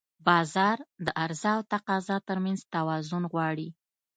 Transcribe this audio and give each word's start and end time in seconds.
بازار 0.27 0.77
د 1.05 1.07
عرضه 1.23 1.51
او 1.55 1.61
تقاضا 1.73 2.15
ترمنځ 2.27 2.59
توازن 2.75 3.23
غواړي. 3.31 3.69